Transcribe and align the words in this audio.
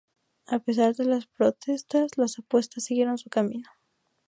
A 0.47 0.57
pesar 0.57 0.95
de 0.95 1.05
las 1.05 1.27
protestas, 1.27 2.17
las 2.17 2.39
apuestas 2.39 2.85
siguieron 2.85 3.19
su 3.19 3.29
camino. 3.29 3.69